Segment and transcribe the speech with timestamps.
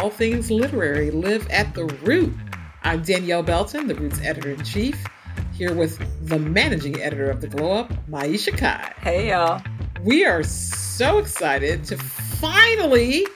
[0.00, 2.32] All things literary live at the root.
[2.84, 4.96] I'm Danielle Belton, the Roots editor in chief,
[5.52, 8.94] here with the managing editor of the Glow Up, Maiysha Kai.
[9.02, 9.62] Hey, y'all.
[10.02, 13.26] We are so excited to finally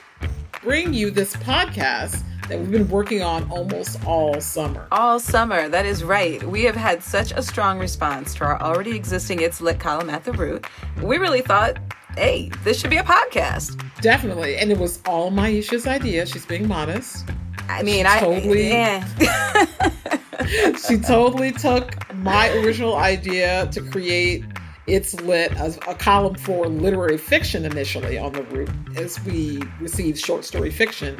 [0.63, 4.87] bring you this podcast that we've been working on almost all summer.
[4.91, 6.41] All summer, that is right.
[6.41, 10.23] We have had such a strong response to our already existing It's Lit column at
[10.23, 10.65] The Root.
[10.99, 11.77] We really thought,
[12.17, 13.81] hey, this should be a podcast.
[14.01, 14.57] Definitely.
[14.57, 16.25] And it was all Maiysha's idea.
[16.25, 17.29] She's being modest.
[17.69, 19.07] I mean, She I totally- yeah.
[20.87, 24.43] she totally took my original idea to create
[24.87, 30.19] it's lit as a column for literary fiction initially on the Root as we received
[30.19, 31.17] short story fiction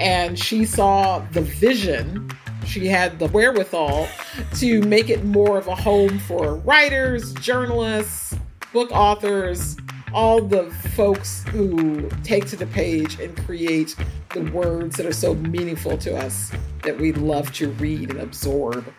[0.00, 2.30] and she saw the vision
[2.64, 4.08] she had the wherewithal
[4.54, 8.34] to make it more of a home for writers journalists
[8.72, 9.76] book authors
[10.14, 13.96] all the folks who take to the page and create
[14.34, 18.92] the words that are so meaningful to us that we love to read and absorb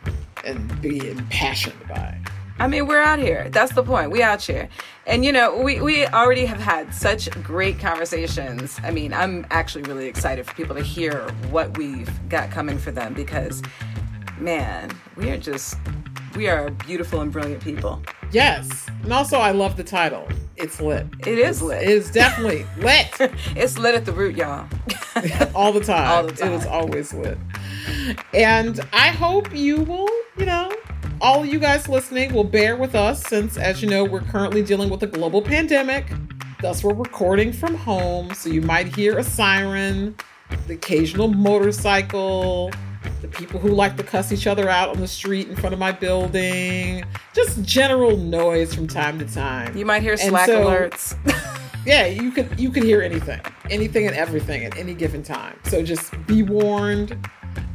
[0.43, 2.17] and be impassioned by.
[2.59, 3.49] I mean, we're out here.
[3.49, 4.11] That's the point.
[4.11, 4.69] We out here.
[5.07, 8.79] And you know, we, we already have had such great conversations.
[8.83, 12.91] I mean, I'm actually really excited for people to hear what we've got coming for
[12.91, 13.63] them because
[14.39, 15.77] man, we are just
[16.35, 18.01] we are beautiful and brilliant people.
[18.31, 18.87] Yes.
[19.03, 20.27] And also, I love the title.
[20.55, 21.05] It's lit.
[21.25, 21.83] It is lit.
[21.83, 23.07] It is definitely lit
[23.55, 24.67] It's lit at the root, y'all.
[25.55, 26.09] all the time.
[26.09, 27.37] All the It is always lit.
[28.33, 30.71] And I hope you will, you know,
[31.21, 34.89] all you guys listening will bear with us since, as you know, we're currently dealing
[34.89, 36.11] with a global pandemic.
[36.61, 38.33] Thus, we're recording from home.
[38.33, 40.15] So you might hear a siren,
[40.67, 42.71] the occasional motorcycle,
[43.21, 45.79] the people who like to cuss each other out on the street in front of
[45.79, 47.03] my building,
[47.33, 49.75] just general noise from time to time.
[49.77, 51.17] You might hear slack so- alerts.
[51.85, 55.59] Yeah, you could you could hear anything, anything and everything at any given time.
[55.65, 57.17] So just be warned.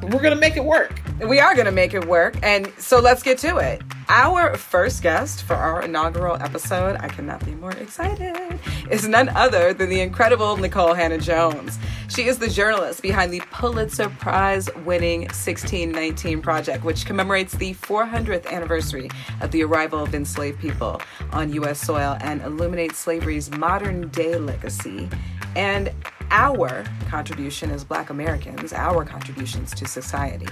[0.03, 1.00] We're gonna make it work.
[1.27, 2.37] we are going to make it work.
[2.43, 3.83] And so let's get to it.
[4.09, 8.59] Our first guest for our inaugural episode, I cannot be more excited,
[8.91, 11.78] is none other than the incredible Nikole Hannah Jones.
[12.09, 18.47] She is the journalist behind the Pulitzer Prize winning 1619 Project, which commemorates the 400th
[18.47, 19.10] anniversary
[19.43, 21.03] of the arrival of enslaved people
[21.33, 21.81] on U.S.
[21.81, 25.10] soil and illuminates slavery's modern day legacy
[25.56, 25.92] and
[26.31, 30.47] our contribution as Black Americans, our contributions to society.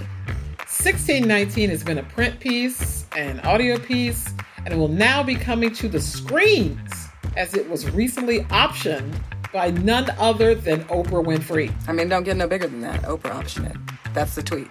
[0.59, 4.29] 1619 has been a print piece, an audio piece,
[4.65, 9.15] and it will now be coming to the screens as it was recently optioned
[9.53, 11.73] by none other than Oprah Winfrey.
[11.89, 13.03] I mean, don't get no bigger than that.
[13.03, 13.77] Oprah optioned it.
[14.17, 14.69] That's the tweet.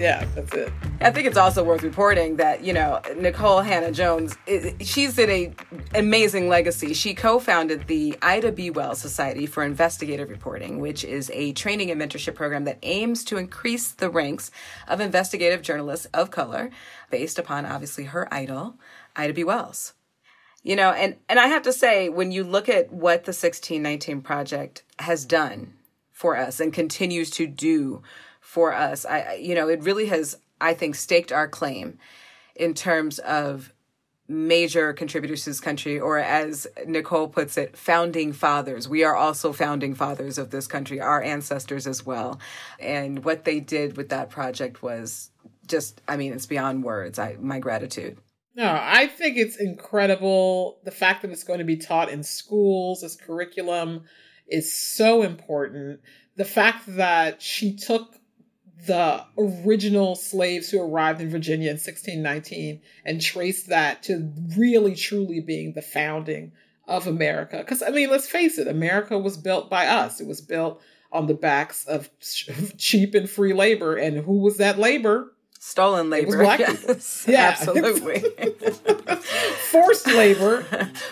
[0.00, 0.72] Yeah, that's it.
[1.00, 4.36] I think it's also worth reporting that you know Nikole Hannah Jones.
[4.80, 5.54] She's in a
[5.94, 6.92] amazing legacy.
[6.92, 8.68] She co-founded the Ida B.
[8.68, 13.36] Wells Society for Investigative Reporting, which is a training and mentorship program that aims to
[13.36, 14.50] increase the ranks
[14.88, 16.68] of investigative journalists of color,
[17.12, 18.74] based upon obviously her idol,
[19.14, 19.44] Ida B.
[19.44, 19.92] Wells.
[20.64, 24.22] You know, and and I have to say, when you look at what the 1619
[24.22, 25.74] Project has done
[26.10, 28.02] for us and continues to do
[28.40, 31.98] for us, I you know, it really has, I think, staked our claim
[32.56, 33.72] in terms of
[34.28, 38.88] major contributors to this country, or as Nikole puts it, founding fathers.
[38.88, 42.38] We are also founding fathers of this country, our ancestors as well.
[42.78, 45.30] And what they did with that project was
[45.66, 47.18] just, I mean, it's beyond words.
[47.18, 48.18] I my gratitude.
[48.54, 50.78] No, I think it's incredible.
[50.84, 54.04] The fact that it's going to be taught in schools as curriculum
[54.46, 56.00] is so important.
[56.36, 58.14] The fact that she took
[58.86, 65.40] the original slaves who arrived in Virginia in 1619 and trace that to really truly
[65.40, 66.52] being the founding
[66.86, 67.58] of America.
[67.58, 70.80] Because, I mean, let's face it, America was built by us, it was built
[71.12, 72.08] on the backs of
[72.78, 73.96] cheap and free labor.
[73.96, 75.32] And who was that labor?
[75.62, 76.38] Stolen labor.
[76.38, 77.54] black yes, Yeah.
[77.60, 78.20] absolutely.
[79.70, 80.62] Forced labor.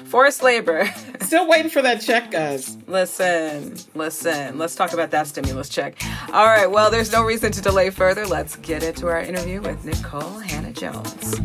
[0.07, 0.89] Forced labor.
[1.21, 2.79] Still waiting for that check, guys.
[2.87, 4.57] Listen, listen.
[4.57, 6.01] Let's talk about that stimulus check.
[6.33, 6.71] All right.
[6.71, 8.27] Well, there's no reason to delay further.
[8.27, 11.39] Let's get into our interview with Nikole Hannah Jones.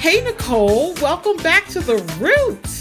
[0.00, 2.73] Hey, Nikole, welcome back to The Root.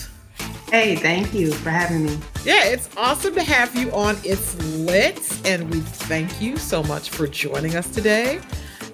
[0.73, 2.17] Hey, thank you for having me.
[2.43, 7.11] Yeah, it's awesome to have you on It's Lit, and we thank you so much
[7.11, 8.39] for joining us today.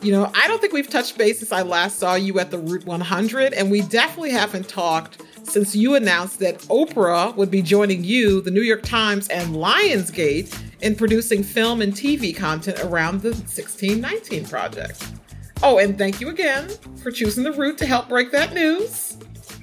[0.01, 2.57] You know, I don't think we've touched base since I last saw you at the
[2.57, 8.03] Root 100, and we definitely haven't talked since you announced that Oprah would be joining
[8.03, 13.29] you, the New York Times, and Lionsgate in producing film and TV content around the
[13.29, 15.01] 1619 Project.
[15.63, 16.67] Oh, and thank you again
[17.01, 19.08] for choosing the Root to help break that news.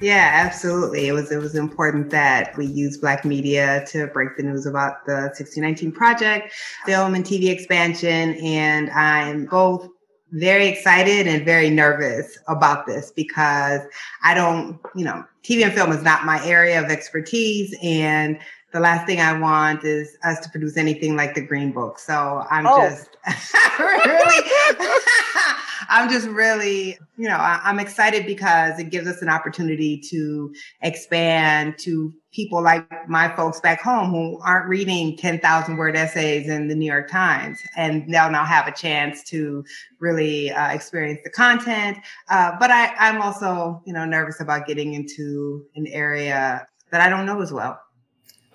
[0.00, 1.08] Yeah, absolutely.
[1.08, 5.06] It was it was important that we use Black media to break the news about
[5.06, 6.52] the 1619 project,
[6.84, 9.88] film and TV expansion, and I'm both
[10.32, 13.80] very excited and very nervous about this because
[14.24, 18.38] I don't, you know, TV and film is not my area of expertise and
[18.72, 21.98] the last thing I want is us to produce anything like the Green Book.
[21.98, 22.76] So I'm Oh.
[22.88, 23.16] just
[23.78, 24.50] really,
[25.88, 30.52] I'm just really, you know, I, I'm excited because it gives us an opportunity to
[30.82, 36.68] expand to people like my folks back home who aren't reading 10,000 word essays in
[36.68, 37.58] the New York Times.
[37.76, 39.64] And they'll now have a chance to
[40.00, 41.98] really uh, experience the content.
[42.28, 47.08] Uh, but I, I'm also, you know, nervous about getting into an area that I
[47.08, 47.80] don't know as well.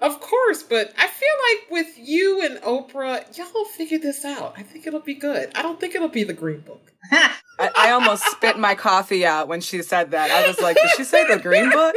[0.01, 4.55] Of course, but I feel like with you and Oprah, y'all figure this out.
[4.57, 5.51] I think it'll be good.
[5.53, 6.91] I don't think it'll be the Green Book.
[7.11, 10.31] I, I almost spit my coffee out when she said that.
[10.31, 11.95] I was like, did she say the Green Book?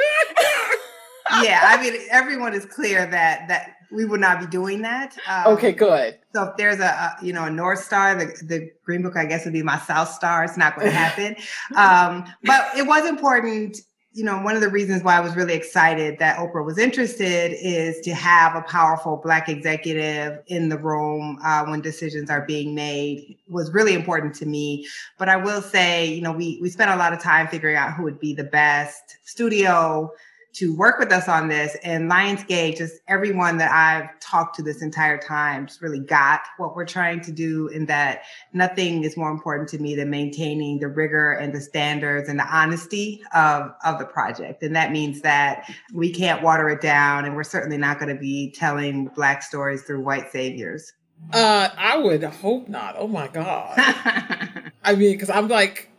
[1.42, 5.16] yeah, I mean, everyone is clear that that we would not be doing that.
[5.26, 6.18] Um, Okay, good.
[6.34, 9.24] So if there's a, a you know a North Star, the the Green Book, I
[9.24, 10.44] guess would be my South Star.
[10.44, 11.36] It's not going to happen.
[11.76, 13.78] um, but it was important.
[14.16, 17.52] You know, one of the reasons why I was really excited that Oprah was interested
[17.60, 22.76] is to have a powerful Black executive in the room uh, when decisions are being
[22.76, 24.86] made was really important to me.
[25.18, 27.94] But I will say, you know, we we spent a lot of time figuring out
[27.94, 30.12] who would be the best studio
[30.54, 31.76] to work with us on this.
[31.82, 36.76] And Lionsgate, just everyone that I've talked to this entire time, just really got what
[36.76, 37.68] we're trying to do.
[37.68, 38.22] In that
[38.52, 42.46] nothing is more important to me than maintaining the rigor and the standards and the
[42.46, 44.62] honesty of of the project.
[44.62, 48.20] And that means that we can't water it down, and we're certainly not going to
[48.20, 50.92] be telling Black stories through white saviors.
[51.32, 52.96] Uh, I would hope not.
[52.98, 53.74] Oh my god.
[54.84, 55.90] I mean, because I'm like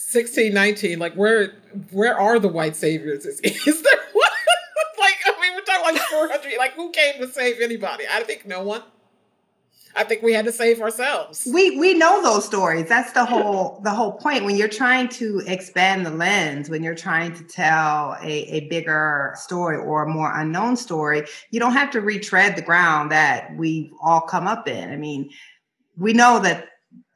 [0.00, 0.98] 16, 19.
[0.98, 1.52] Like, where
[1.90, 3.26] where are the white saviors?
[3.26, 4.30] Is, is there one?
[4.98, 6.58] like, I mean, we're talking like 400.
[6.58, 8.04] Like, who came to save anybody?
[8.10, 8.82] I think no one.
[9.96, 11.46] I think we had to save ourselves.
[11.52, 15.42] we we know those stories that's the whole the whole point when you're trying to
[15.48, 20.32] expand the lens when you're trying to tell a, a bigger story or a more
[20.38, 24.90] unknown story you don't have to retread the ground that we've all come up in
[24.90, 25.28] i mean
[25.96, 26.68] we know that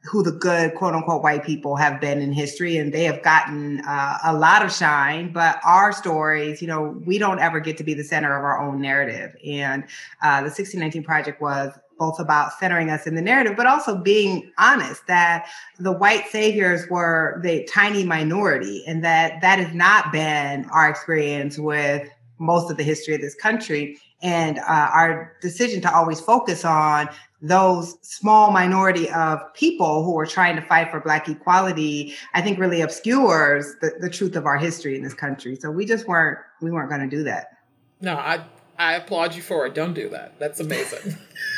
[0.05, 3.81] who the good quote unquote white people have been in history and they have gotten
[3.81, 7.83] uh, a lot of shine but our stories you know we don't ever get to
[7.83, 9.35] be the center of our own narrative.
[9.45, 9.83] And
[10.21, 14.51] uh, the 1619 project was both about centering us in the narrative but also being
[14.57, 15.47] honest that
[15.79, 21.57] the white saviors were the tiny minority and that that has not been our experience
[21.57, 22.09] with
[22.39, 23.97] most of the history of this country.
[24.21, 27.09] And uh, our decision to always focus on
[27.47, 32.57] those small minority of people who are trying to fight for black equality i think
[32.57, 36.39] really obscures the, the truth of our history in this country so we just weren't
[36.61, 37.57] we weren't going to do that
[38.01, 38.43] No, I
[38.77, 39.73] I applaud you for it.
[39.73, 40.37] Don't do that.
[40.39, 41.15] That's amazing.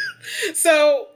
[0.54, 1.08] so,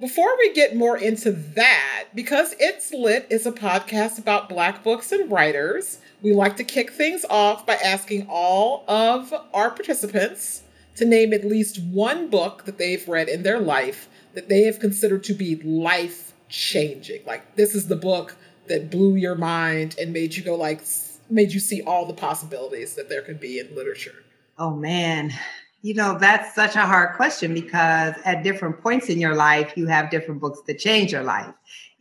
[0.00, 5.12] before we get more into that, because It's Lit is a podcast about Black books
[5.12, 10.62] and writers, we like to kick things off by asking all of our participants
[10.96, 14.80] to name at least one book that they've read in their life that they have
[14.80, 17.24] considered to be life changing.
[17.26, 18.36] Like, this is the book
[18.68, 20.82] that blew your mind and made you go, like,
[21.30, 24.24] made you see all the possibilities that there could be in literature.
[24.58, 25.32] Oh man,
[25.80, 29.86] you know, that's such a hard question because at different points in your life, you
[29.86, 31.52] have different books that change your life.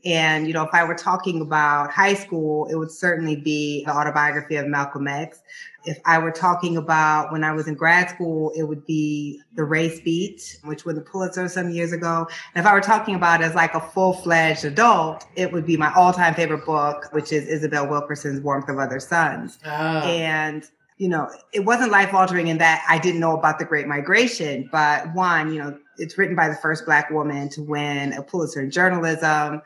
[0.04, 3.92] And, you know, if I were talking about high school, it would certainly be the
[3.92, 5.42] autobiography of Malcolm X.
[5.86, 9.64] If I were talking about when I was in grad school, it would be The
[9.64, 12.28] Race Beat, which won the Pulitzer some years ago.
[12.54, 15.78] And if I were talking about as like a full fledged adult, it would be
[15.78, 19.60] my all time favorite book, which is Isabel Wilkerson's Warmth of Other Suns.
[19.66, 20.04] Ah.
[20.04, 20.70] And
[21.02, 24.70] you know, it wasn't life altering in that I didn't know about the Great Migration,
[24.72, 28.62] but one, you know, it's written by the first Black woman to win a Pulitzer
[28.62, 29.62] in journalism.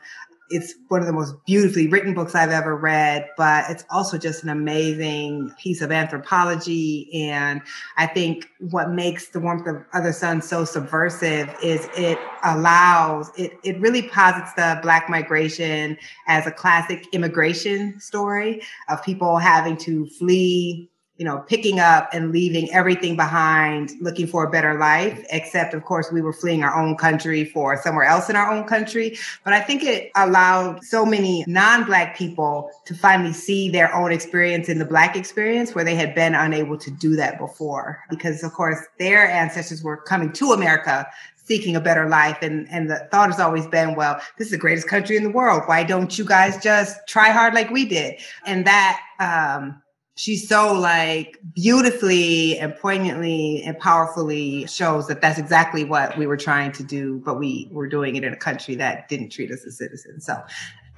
[0.48, 4.44] It's one of the most beautifully written books I've ever read, but it's also just
[4.44, 7.10] an amazing piece of anthropology.
[7.12, 7.60] And
[7.96, 13.58] I think what makes The Warmth of Other Sun so subversive is it allows, it,
[13.64, 20.06] it really posits the Black migration as a classic immigration story of people having to
[20.10, 25.72] flee you know, picking up and leaving everything behind, looking for a better life, except,
[25.72, 29.16] of course, we were fleeing our own country for somewhere else in our own country.
[29.42, 34.12] But I think it allowed so many non Black people to finally see their own
[34.12, 38.02] experience in the Black experience where they had been unable to do that before.
[38.10, 41.06] Because, of course, their ancestors were coming to America
[41.46, 42.38] seeking a better life.
[42.42, 45.30] And, and the thought has always been, well, this is the greatest country in the
[45.30, 45.62] world.
[45.66, 48.20] Why don't you guys just try hard like we did?
[48.44, 49.80] And that, um,
[50.16, 56.38] she's so like beautifully and poignantly and powerfully shows that that's exactly what we were
[56.38, 59.64] trying to do but we were doing it in a country that didn't treat us
[59.66, 60.26] as citizens.
[60.26, 60.42] So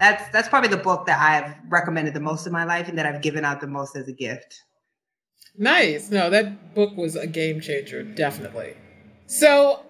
[0.00, 3.04] that's that's probably the book that i've recommended the most in my life and that
[3.04, 4.62] i've given out the most as a gift.
[5.56, 6.10] Nice.
[6.10, 8.76] No that book was a game changer definitely.
[9.26, 9.84] So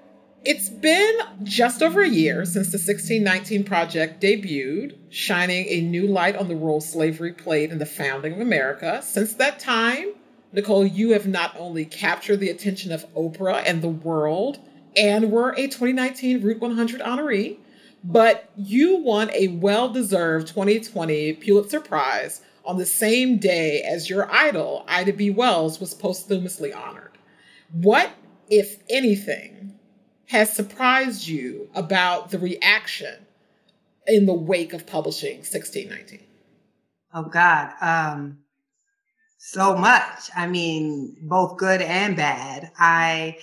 [0.45, 6.37] it's been just over a year since the 1619 Project debuted, shining a new light
[6.37, 9.01] on the role slavery played in the founding of America.
[9.03, 10.15] Since that time,
[10.55, 14.61] Nikole, you have not only captured the attention of Oprah and the world
[14.97, 17.59] and were a 2019 Root 100 honoree,
[18.03, 24.31] but you won a well deserved 2020 Pulitzer Prize on the same day as your
[24.31, 25.31] idol, Ida B.
[25.31, 27.19] Wells, was posthumously honored.
[27.73, 28.11] What,
[28.49, 29.68] if anything,
[30.29, 33.15] has surprised you about the reaction
[34.07, 36.21] in the wake of publishing 1619?
[37.15, 37.73] Oh God.
[37.81, 38.39] Um
[39.39, 40.31] so much.
[40.37, 42.71] I mean, both good and bad.
[42.79, 43.39] I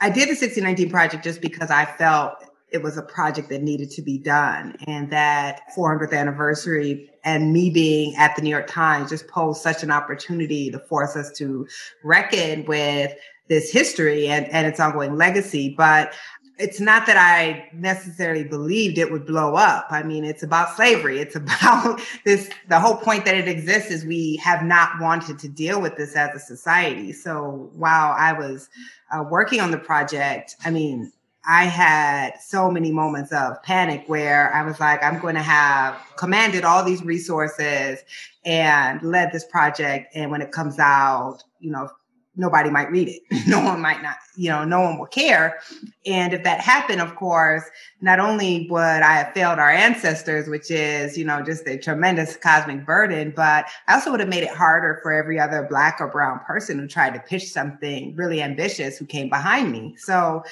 [0.00, 2.34] I did the 1619 project just because I felt
[2.72, 7.70] it was a project that needed to be done and that 400th anniversary and me
[7.70, 11.66] being at the New York Times just posed such an opportunity to force us to
[12.02, 13.12] reckon with
[13.48, 15.74] this history and, and its ongoing legacy.
[15.76, 16.14] But
[16.60, 19.86] it's not that I necessarily believed it would blow up.
[19.90, 21.18] I mean, it's about slavery.
[21.18, 22.50] It's about this.
[22.68, 26.14] The whole point that it exists is we have not wanted to deal with this
[26.14, 27.12] as a society.
[27.12, 28.68] So while I was
[29.10, 31.12] uh, working on the project, I mean,
[31.48, 35.98] I had so many moments of panic where I was like, I'm going to have
[36.16, 38.00] commanded all these resources
[38.44, 40.14] and led this project.
[40.14, 41.88] And when it comes out, you know,
[42.36, 43.22] nobody might read it.
[43.46, 45.60] no one might not, you know, no one will care.
[46.06, 47.64] And if that happened, of course,
[48.00, 52.36] not only would I have failed our ancestors, which is, you know, just a tremendous
[52.36, 56.08] cosmic burden, but I also would have made it harder for every other black or
[56.08, 59.94] brown person who tried to pitch something really ambitious who came behind me.
[59.98, 60.42] So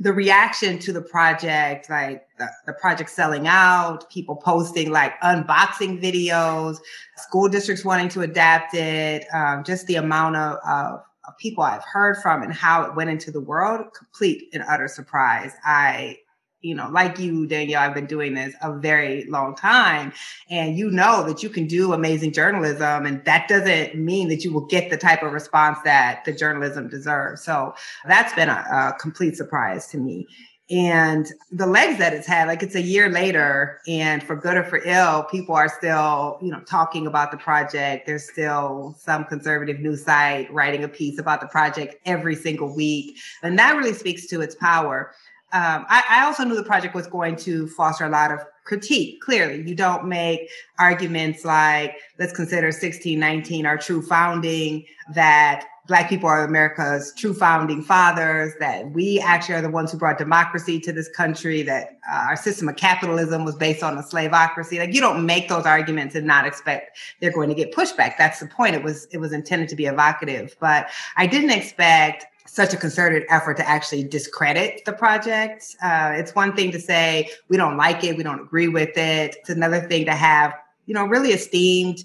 [0.00, 6.00] the reaction to the project, like the, the, project selling out, people posting like unboxing
[6.00, 6.78] videos,
[7.16, 11.00] school districts wanting to adapt it, um, just the amount of, of
[11.38, 15.52] people I've heard from and how it went into the world, complete and utter surprise.
[15.64, 16.18] I,
[16.60, 20.12] you know, like you, Danielle, I've been doing this a very long time.
[20.50, 23.06] And you know that you can do amazing journalism.
[23.06, 26.88] And that doesn't mean that you will get the type of response that the journalism
[26.88, 27.42] deserves.
[27.42, 27.74] So
[28.06, 30.26] that's been a, a complete surprise to me
[30.70, 34.62] and the legs that it's had like it's a year later and for good or
[34.62, 39.80] for ill people are still you know talking about the project there's still some conservative
[39.80, 44.26] news site writing a piece about the project every single week and that really speaks
[44.26, 45.12] to its power
[45.52, 49.20] um, I, I also knew the project was going to foster a lot of critique
[49.22, 56.28] clearly you don't make arguments like let's consider 1619 our true founding that Black people
[56.28, 60.92] are America's true founding fathers, that we actually are the ones who brought democracy to
[60.92, 64.78] this country, that uh, our system of capitalism was based on a slaveocracy.
[64.78, 68.18] Like you don't make those arguments and not expect they're going to get pushback.
[68.18, 68.74] That's the point.
[68.74, 73.24] It was it was intended to be evocative, but I didn't expect such a concerted
[73.28, 75.76] effort to actually discredit the project.
[75.82, 79.36] Uh, it's one thing to say we don't like it, we don't agree with it.
[79.40, 80.54] It's another thing to have
[80.86, 82.04] you know really esteemed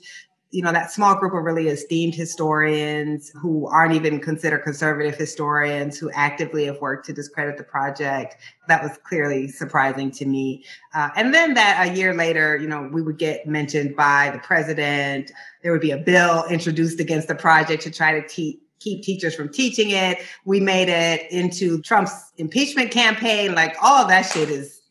[0.53, 5.97] you know, that small group of really esteemed historians who aren't even considered conservative historians
[5.97, 8.35] who actively have worked to discredit the project.
[8.67, 10.63] That was clearly surprising to me.
[10.93, 14.37] Uh, and then that a year later, you know, we would get mentioned by the
[14.37, 15.31] president.
[15.63, 19.35] There would be a bill introduced against the project to try to teach keep teachers
[19.35, 20.19] from teaching it.
[20.45, 23.55] We made it into Trump's impeachment campaign.
[23.55, 24.81] Like all of that shit is,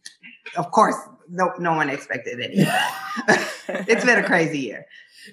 [0.56, 0.96] of course,
[1.28, 3.50] no, no one expected any of that.
[3.88, 4.87] it's been a crazy year.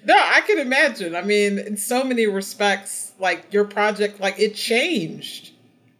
[0.04, 1.16] No, I can imagine.
[1.16, 5.52] I mean, in so many respects, like your project, like it changed.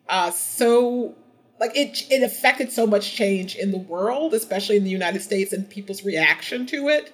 [0.08, 1.14] Uh, so
[1.58, 5.52] like it it affected so much change in the world, especially in the United States
[5.52, 7.12] and people's reaction to it.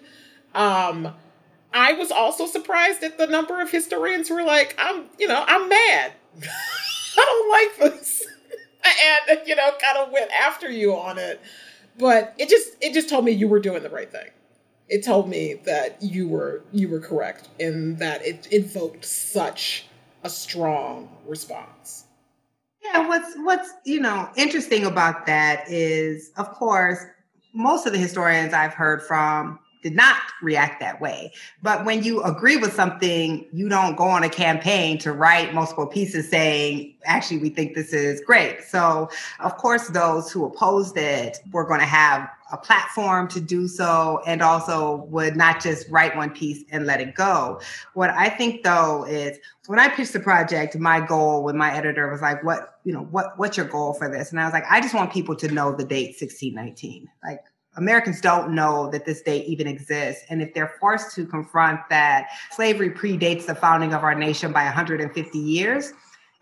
[0.55, 1.13] Um,
[1.77, 5.45] I was also surprised at the number of historians who were like, I'm, you know,
[5.47, 6.13] I'm mad.
[6.43, 8.27] I don't like this.
[9.29, 11.41] and, you know, kind of went after you on it.
[11.99, 14.29] But it just it just told me you were doing the right thing.
[14.89, 19.87] It told me that you were you were correct in that it invoked such
[20.23, 22.05] a strong response.
[22.83, 26.99] Yeah, what's what's you know interesting about that is, of course,
[27.55, 31.33] most of the historians I've heard from did not react that way.
[31.63, 35.87] But when you agree with something, you don't go on a campaign to write multiple
[35.87, 38.65] pieces saying, actually, we think this is great.
[38.65, 43.69] So, of course, those who opposed it were going to have a platform to do
[43.69, 47.61] so and also would not just write one piece and let it go.
[47.95, 49.39] What I think though is
[49.69, 53.03] when I pitched the project, my goal with my editor was like, what, you know,
[53.03, 54.31] what what's your goal for this?
[54.31, 57.09] And I was like, I just want people to know the date 1619.
[57.25, 57.41] Like
[57.77, 60.25] Americans don't know that this date even exists.
[60.31, 64.65] And if they're forced to confront that slavery predates the founding of our nation by
[64.65, 65.93] 150 years,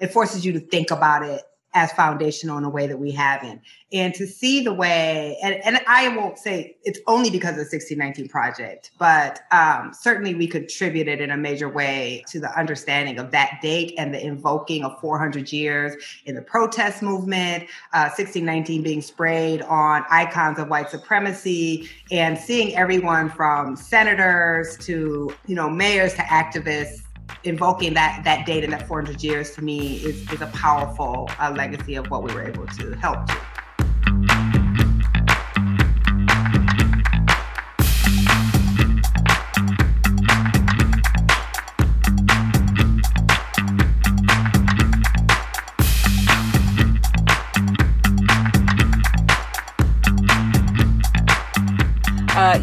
[0.00, 1.42] it forces you to think about it
[1.74, 3.60] as foundational in a way that we haven't.
[3.92, 7.62] And to see the way, and, and I won't say it's only because of the
[7.62, 13.30] 1619 project, but um, certainly we contributed in a major way to the understanding of
[13.32, 15.94] that date and the invoking of 400 years
[16.26, 22.76] in the protest movement, uh, 1619 being sprayed on icons of white supremacy, and seeing
[22.76, 27.03] everyone from senators to, you know, mayors to activists
[27.44, 31.52] invoking that that date and that 400 years to me is, is a powerful uh,
[31.54, 33.53] legacy of what we were able to help to.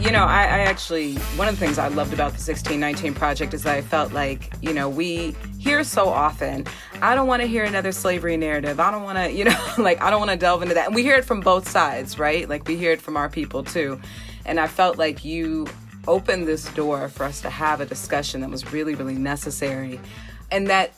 [0.02, 3.54] You know, I, I, actually, one of the things I loved about the 1619 project
[3.54, 6.66] is I felt like, you know, we hear so often,
[7.04, 8.80] I don't want to hear another slavery narrative.
[8.80, 10.88] I don't want to, you know, like, I don't want to delve into that.
[10.88, 12.50] And we hear it from both sides, right?
[12.50, 14.02] Like, we hear it from our people too.
[14.44, 15.68] And I felt like you
[16.08, 20.00] opened this door for us to have a discussion that was really, really necessary.
[20.50, 20.94] And that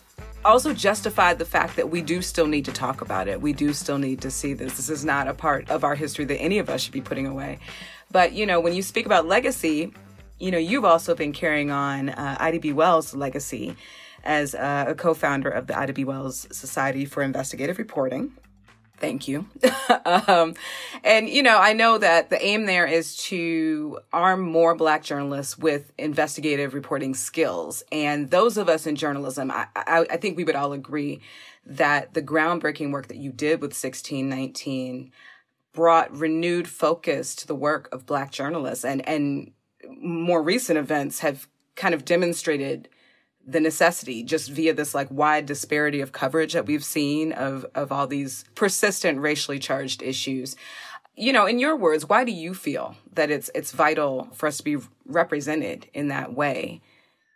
[0.45, 3.41] also justified the fact that we do still need to talk about it.
[3.41, 4.77] We do still need to see this.
[4.77, 7.27] This is not a part of our history that any of us should be putting
[7.27, 7.59] away.
[8.11, 9.93] But, you know, when you speak about legacy,
[10.39, 12.73] you know, you've also been carrying on uh, Ida B.
[12.73, 13.75] Wells' legacy
[14.23, 16.03] as uh, a co founder of the Ida B.
[16.03, 18.31] Wells Society for Investigative Reporting.
[18.97, 19.47] Thank you.
[20.05, 20.53] um,
[21.03, 25.57] and, you know, I know that the aim there is to arm more Black journalists
[25.57, 27.83] with investigative reporting skills.
[27.91, 31.21] And those of us in journalism, I, I, I think we would all agree
[31.65, 35.11] that the groundbreaking work that you did with 1619
[35.73, 39.51] brought renewed focus to the work of black journalists and and
[39.99, 42.87] more recent events have kind of demonstrated
[43.45, 47.91] the necessity just via this like wide disparity of coverage that we've seen of of
[47.91, 50.55] all these persistent racially charged issues
[51.15, 54.57] you know in your words why do you feel that it's it's vital for us
[54.57, 56.81] to be represented in that way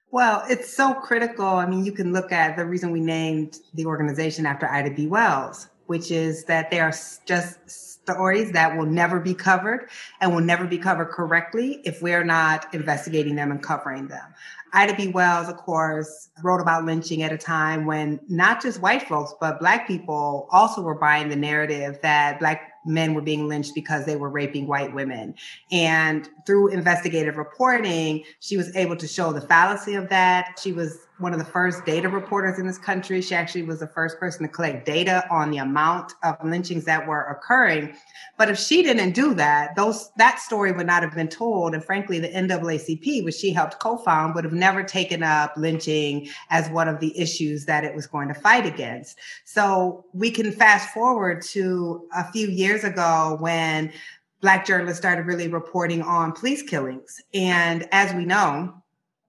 [0.09, 1.45] well, it's so critical.
[1.45, 5.05] I mean, you can look at the reason we named the organization after Ida B.
[5.05, 6.93] Wells, which is that they are
[7.25, 9.89] just stories that will never be covered
[10.21, 14.33] and will never be covered correctly if we're not investigating them and covering them.
[14.73, 15.07] Ida B.
[15.07, 19.59] Wells, of course, wrote about lynching at a time when not just white folks, but
[19.59, 24.15] Black people also were buying the narrative that Black men were being lynched because they
[24.15, 25.35] were raping white women.
[25.71, 30.59] And through investigative reporting, she was able to show the fallacy of that.
[30.61, 33.21] She was one of the first data reporters in this country.
[33.21, 37.07] She actually was the first person to collect data on the amount of lynchings that
[37.07, 37.95] were occurring.
[38.37, 41.73] But if she didn't do that, those that story would not have been told.
[41.73, 46.69] And frankly, the NAACP, which she helped co-found, would have never taken up lynching as
[46.69, 49.17] one of the issues that it was going to fight against.
[49.45, 53.91] So we can fast forward to a few years ago when
[54.41, 57.19] Black journalists started really reporting on police killings.
[57.33, 58.83] And as we know,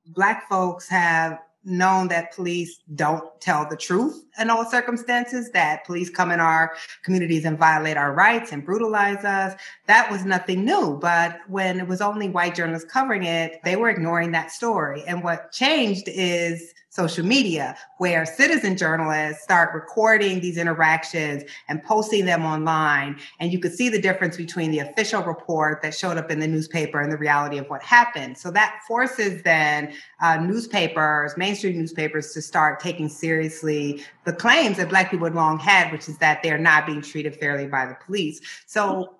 [0.08, 6.08] Black folks have known that police don't tell the truth in all circumstances, that police
[6.08, 9.58] come in our communities and violate our rights and brutalize us.
[9.86, 10.98] That was nothing new.
[11.00, 15.02] But when it was only white journalists covering it, they were ignoring that story.
[15.06, 22.24] And what changed is social media, where citizen journalists start recording these interactions and posting
[22.24, 23.16] them online.
[23.38, 26.48] And you could see the difference between the official report that showed up in the
[26.48, 28.36] newspaper and the reality of what happened.
[28.36, 34.88] So that forces then uh, newspapers, mainstream newspapers, to start taking seriously the claims that
[34.88, 37.96] Black people had long had, which is that they're not being treated fairly by the
[38.04, 38.40] police.
[38.66, 39.14] So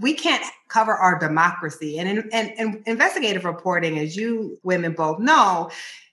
[0.00, 1.98] we can't cover our democracy.
[1.98, 5.70] And, and, and investigative reporting, as you women both know,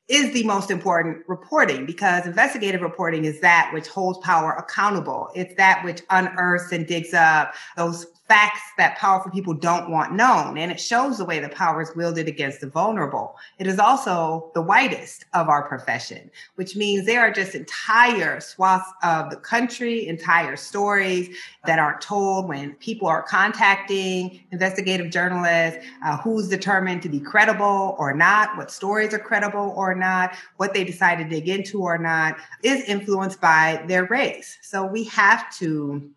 [0.09, 5.29] is the most important reporting because investigative reporting is that which holds power accountable.
[5.35, 10.57] It's that which unearths and digs up those facts that powerful people don't want known.
[10.57, 13.35] And it shows the way the power is wielded against the vulnerable.
[13.57, 18.89] It is also the whitest of our profession, which means there are just entire swaths
[19.03, 26.17] of the country, entire stories that aren't told when people are contacting investigative journalists, uh,
[26.17, 30.83] who's determined to be credible or not, what stories are credible or not, what they
[30.83, 34.59] decide to dig into or not, is influenced by their race.
[34.61, 36.11] So we have to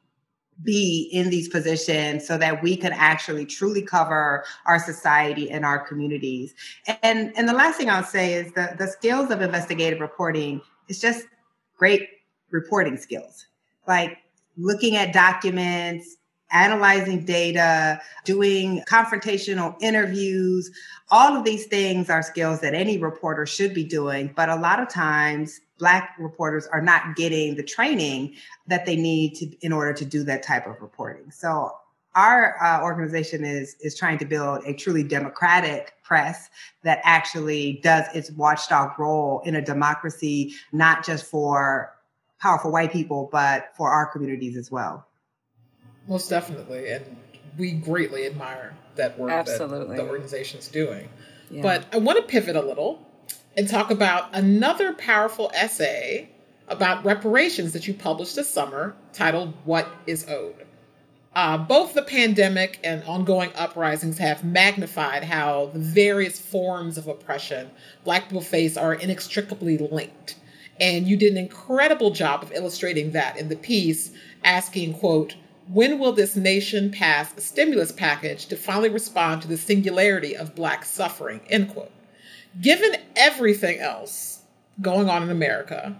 [0.64, 5.78] be in these positions so that we can actually truly cover our society and our
[5.78, 6.54] communities.
[7.02, 11.00] And and the last thing I'll say is the, the skills of investigative reporting is
[11.00, 11.26] just
[11.76, 12.08] great
[12.50, 13.46] reporting skills.
[13.86, 14.18] Like
[14.56, 16.16] looking at documents,
[16.52, 20.70] analyzing data, doing confrontational interviews.
[21.10, 24.32] All of these things are skills that any reporter should be doing.
[24.36, 28.36] But a lot of times Black reporters are not getting the training
[28.68, 31.28] that they need to in order to do that type of reporting.
[31.32, 31.72] So
[32.14, 36.50] our uh, organization is is trying to build a truly democratic press
[36.84, 41.92] that actually does its watchdog role in a democracy, not just for
[42.38, 45.04] powerful white people, but for our communities as well.
[46.06, 47.16] Most definitely, and
[47.58, 49.96] we greatly admire that work Absolutely.
[49.96, 51.08] that the organization's doing.
[51.50, 51.62] Yeah.
[51.62, 53.04] But I want to pivot a little
[53.56, 56.28] and talk about another powerful essay
[56.68, 60.66] about reparations that you published this summer titled What is Owed?
[61.34, 67.70] Uh, both the pandemic and ongoing uprisings have magnified how the various forms of oppression
[68.04, 70.36] Black people face are inextricably linked.
[70.78, 74.12] And you did an incredible job of illustrating that in the piece,
[74.44, 75.36] asking, quote,
[75.68, 80.54] when will this nation pass a stimulus package to finally respond to the singularity of
[80.54, 81.92] Black suffering, end quote
[82.60, 84.42] given everything else
[84.80, 85.96] going on in America,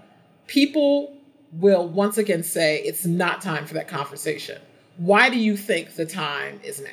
[0.46, 1.16] people
[1.52, 4.60] will once again say it's not time for that conversation.
[4.96, 6.90] Why do you think the time is now?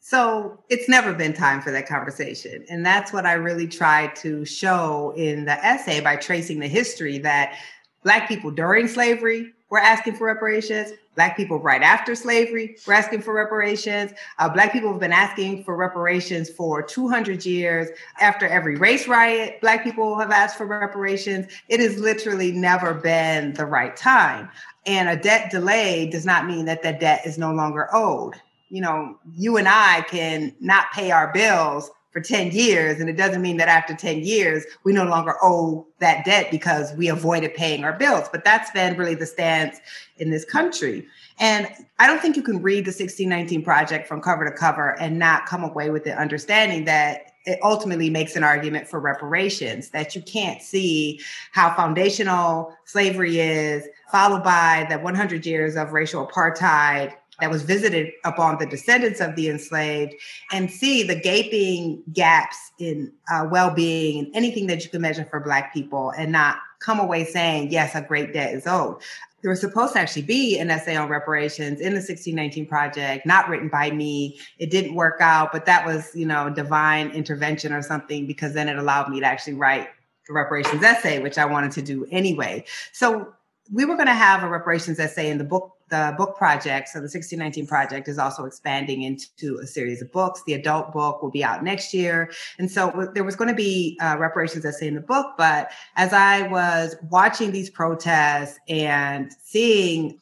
[0.00, 2.64] So it's never been time for that conversation.
[2.70, 7.18] And that's what I really tried to show in the essay by tracing the history
[7.18, 7.58] that
[8.04, 13.22] Black people during slavery were asking for reparations, Black people right after slavery were asking
[13.22, 14.12] for reparations.
[14.38, 17.88] Uh, Black people have been asking for reparations for 200 years.
[18.20, 21.46] After every race riot, Black people have asked for reparations.
[21.68, 24.50] It has literally never been the right time.
[24.84, 28.34] And a debt delay does not mean that the debt is no longer owed.
[28.68, 32.98] You know, you and I can not pay our bills for 10 years.
[32.98, 36.94] And it doesn't mean that after 10 years, we no longer owe that debt because
[36.94, 38.26] we avoided paying our bills.
[38.32, 39.78] But that's been really the stance
[40.16, 41.06] in this country.
[41.38, 45.18] And I don't think you can read the 1619 Project from cover to cover and
[45.18, 50.16] not come away with the understanding that it ultimately makes an argument for reparations, that
[50.16, 51.20] you can't see
[51.52, 58.12] how foundational slavery is, followed by the 100 years of racial apartheid that was visited
[58.24, 60.14] upon the descendants of the enslaved
[60.52, 65.40] and see the gaping gaps in uh, well-being and anything that you can measure for
[65.40, 68.96] black people and not come away saying yes a great debt is owed.
[69.42, 73.48] There was supposed to actually be an essay on reparations in the 1619 project not
[73.48, 74.38] written by me.
[74.58, 78.68] It didn't work out but that was you know divine intervention or something because then
[78.68, 79.88] it allowed me to actually write
[80.26, 82.64] the reparations essay which i wanted to do anyway.
[82.92, 83.32] So
[83.72, 86.98] we were going to have a reparations essay in the book the book project, so
[86.98, 90.42] the 1619 project is also expanding into a series of books.
[90.46, 92.30] The adult book will be out next year.
[92.58, 95.34] And so there was going to be uh, reparations essay in the book.
[95.38, 100.20] But as I was watching these protests and seeing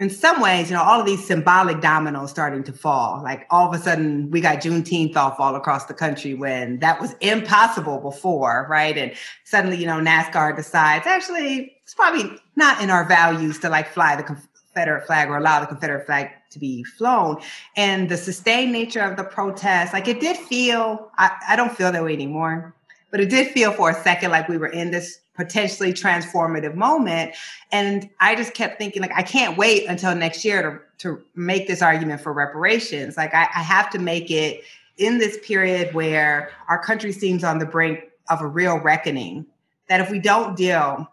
[0.00, 3.22] in some ways, you know, all of these symbolic dominoes starting to fall.
[3.22, 6.98] Like all of a sudden, we got Juneteenth off all across the country when that
[7.02, 8.96] was impossible before, right?
[8.96, 9.12] And
[9.44, 14.16] suddenly, you know, NASCAR decides actually it's probably not in our values to like fly
[14.16, 14.22] the
[14.72, 17.40] Confederate flag or allow the Confederate flag to be flown.
[17.76, 21.90] And the sustained nature of the protest, like it did feel, I, I don't feel
[21.90, 22.74] that way anymore,
[23.10, 27.34] but it did feel for a second like we were in this potentially transformative moment.
[27.72, 30.62] And I just kept thinking, like, I can't wait until next year
[30.98, 33.16] to, to make this argument for reparations.
[33.16, 34.62] Like, I, I have to make it
[34.98, 39.46] in this period where our country seems on the brink of a real reckoning
[39.88, 41.10] that if we don't deal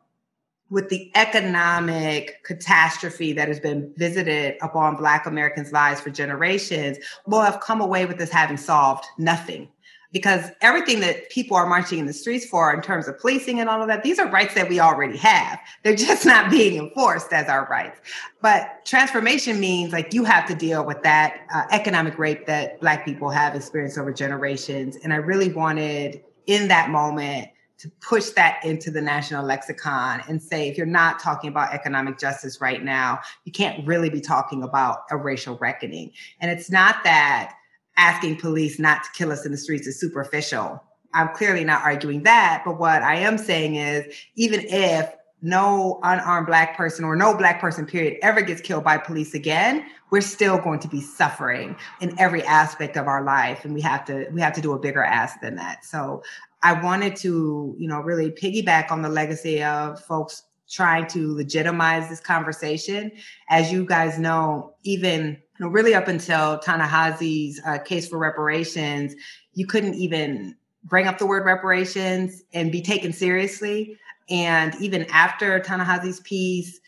[0.70, 7.42] with the economic catastrophe that has been visited upon Black Americans' lives for generations, we'll
[7.42, 9.70] have come away with this having solved nothing.
[10.14, 13.70] Because everything that people are marching in the streets for, in terms of policing and
[13.70, 15.60] all of that, these are rights that we already have.
[15.84, 18.00] They're just not being enforced as our rights.
[18.42, 23.04] But transformation means like you have to deal with that uh, economic rape that Black
[23.04, 24.96] people have experienced over generations.
[25.04, 30.42] And I really wanted in that moment to push that into the national lexicon and
[30.42, 34.64] say if you're not talking about economic justice right now, you can't really be talking
[34.64, 36.12] about a racial reckoning.
[36.40, 37.54] And it's not that
[37.98, 40.84] asking police not to kill us in the streets is superficial.
[41.14, 46.48] I'm clearly not arguing that, but what I am saying is even if no unarmed
[46.48, 50.58] black person or no black person period ever gets killed by police again we're still
[50.58, 54.42] going to be suffering in every aspect of our life and we have to we
[54.42, 56.24] have to do a bigger ask than that so
[56.64, 62.10] I wanted to, you know, really piggyback on the legacy of folks trying to legitimize
[62.10, 63.12] this conversation.
[63.50, 69.16] As you guys know, even you know, really up until Ta-Nehisi's uh, case for reparations,
[69.54, 73.98] you couldn't even bring up the word reparations and be taken seriously.
[74.30, 76.80] And even after Ta-Nehisi's piece,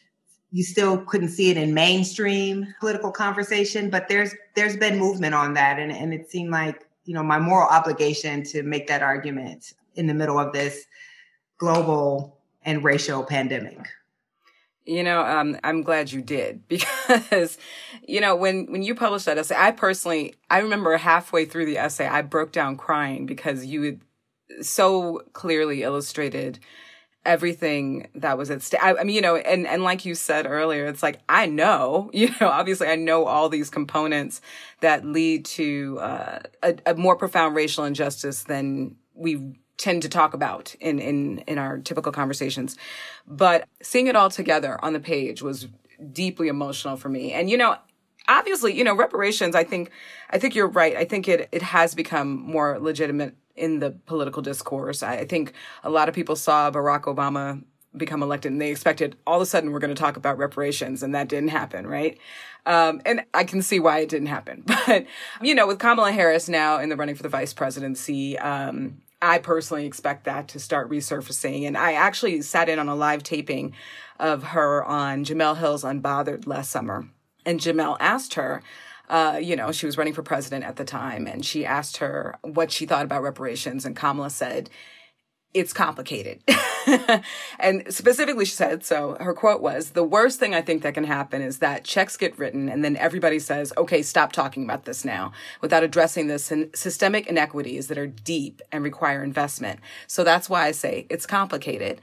[0.51, 3.89] you still couldn't see it in mainstream political conversation.
[3.89, 7.39] But there's there's been movement on that, and, and it seemed like you know my
[7.39, 10.85] moral obligation to make that argument in the middle of this
[11.57, 13.79] global and racial pandemic.
[14.85, 17.57] You know um, i'm glad you did because
[18.07, 21.79] you know when when you published that essay i personally i remember halfway through the
[21.79, 23.99] essay i broke down crying because you
[24.61, 26.59] so clearly illustrated
[27.29, 28.83] everything that was at stake.
[28.83, 32.09] I, I, mean, you know, and, and like you said earlier, it's like, I know,
[32.13, 34.41] you know, obviously I know all these components
[34.81, 40.33] that lead to uh, a, a more profound racial injustice than we tend to talk
[40.33, 42.75] about in, in, in our typical conversations.
[43.27, 45.67] But seeing it all together on the page was
[46.11, 47.31] deeply emotional for me.
[47.31, 47.77] And, you know,
[48.27, 49.91] obviously, you know, reparations, I think,
[50.31, 50.95] I think you're right.
[50.95, 55.03] I think it, it has become more legitimate in the political discourse.
[55.03, 57.63] I think a lot of people saw Barack Obama
[57.97, 61.01] become elected and they expected all of a sudden we're going to talk about reparations
[61.01, 62.17] and that didn't happen, right?
[62.65, 64.63] Um, and I can see why it didn't happen.
[64.85, 65.05] But,
[65.41, 69.37] you know, with Kamala Harris now in the running for the vice presidency, um, I
[69.37, 71.67] personally expect that to start resurfacing.
[71.67, 73.73] And I actually sat in on a live taping
[74.19, 77.07] of her on Jemele Hill's Unbothered last summer.
[77.45, 78.63] And Jemele asked her,
[79.09, 82.37] uh, you know, she was running for president at the time, and she asked her
[82.41, 84.69] what she thought about reparations, and Kamala said,
[85.53, 86.43] it's complicated.
[87.59, 91.05] and specifically, she said, so her quote was, the worst thing I think that can
[91.05, 95.03] happen is that checks get written and then everybody says, okay, stop talking about this
[95.03, 99.79] now without addressing the systemic inequities that are deep and require investment.
[100.05, 101.99] So that's why I say it's complicated.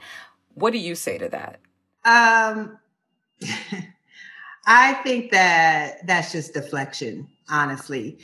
[0.55, 1.59] What do you say to that?
[2.03, 2.79] Um,
[4.67, 8.19] I think that that's just deflection, honestly.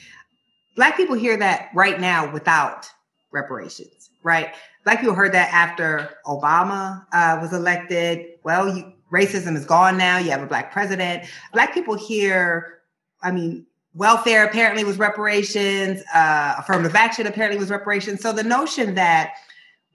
[0.75, 2.89] Black people hear that right now without
[3.32, 4.53] reparations, right?
[4.84, 8.25] Black people heard that after Obama uh, was elected.
[8.43, 10.17] Well, you, racism is gone now.
[10.17, 11.23] You have a black president.
[11.53, 12.79] Black people hear,
[13.21, 18.21] I mean, welfare apparently was reparations, uh, affirmative action apparently was reparations.
[18.21, 19.36] So the notion that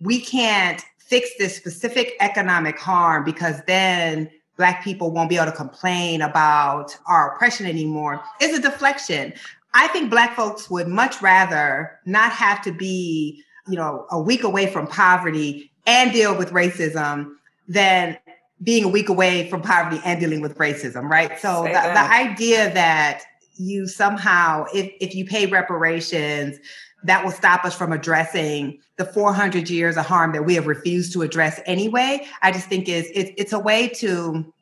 [0.01, 5.57] we can't fix this specific economic harm because then Black people won't be able to
[5.57, 9.33] complain about our oppression anymore is a deflection.
[9.73, 14.43] I think Black folks would much rather not have to be, you know, a week
[14.43, 17.35] away from poverty and deal with racism
[17.69, 18.19] than
[18.63, 21.39] being a week away from poverty and dealing with racism, right?
[21.39, 23.23] So the, the idea that
[23.57, 26.59] you somehow, if, if you pay reparations,
[27.05, 31.13] that will stop us from addressing the 400 years of harm that we have refused
[31.13, 32.27] to address anyway.
[32.43, 34.53] I just think is it, it's a way to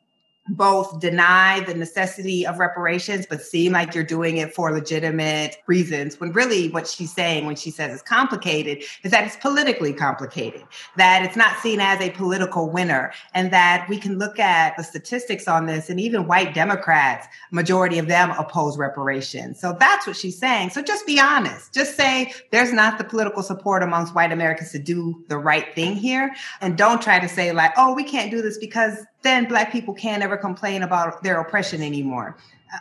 [0.49, 6.19] both deny the necessity of reparations, but seem like you're doing it for legitimate reasons.
[6.19, 10.63] When really what she's saying when she says it's complicated is that it's politically complicated,
[10.95, 14.83] that it's not seen as a political winner, and that we can look at the
[14.83, 19.59] statistics on this, and even white Democrats, majority of them oppose reparations.
[19.59, 20.71] So that's what she's saying.
[20.71, 21.73] So just be honest.
[21.73, 25.95] Just say there's not the political support amongst white Americans to do the right thing
[25.95, 26.33] here.
[26.61, 29.93] And don't try to say, like, oh, we can't do this because then black people
[29.93, 32.37] can't ever complain about their oppression anymore.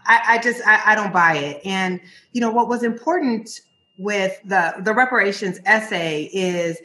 [0.06, 1.60] I, I just I, I, don't buy it.
[1.64, 2.00] And
[2.32, 3.60] you know what was important
[3.98, 6.78] with the the reparations essay is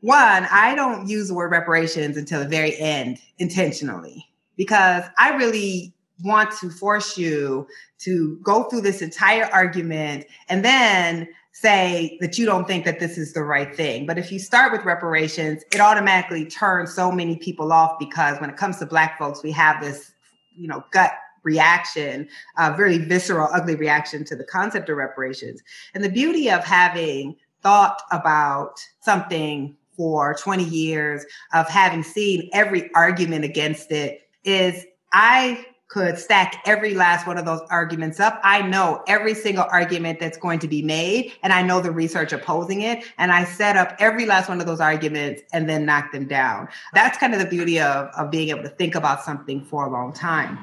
[0.00, 5.94] one, I don't use the word reparations until the very end intentionally because I really
[6.22, 7.66] want to force you
[8.00, 13.16] to go through this entire argument and then say that you don't think that this
[13.16, 14.06] is the right thing.
[14.06, 18.50] But if you start with reparations, it automatically turns so many people off because when
[18.50, 20.12] it comes to Black folks, we have this,
[20.56, 21.12] you know, gut
[21.44, 25.62] reaction, a very visceral, ugly reaction to the concept of reparations.
[25.94, 32.92] And the beauty of having thought about something for 20 years, of having seen every
[32.94, 38.40] argument against it, is I could stack every last one of those arguments up.
[38.42, 42.32] I know every single argument that's going to be made, and I know the research
[42.32, 43.04] opposing it.
[43.16, 46.66] And I set up every last one of those arguments and then knock them down.
[46.94, 49.88] That's kind of the beauty of, of being able to think about something for a
[49.88, 50.58] long time.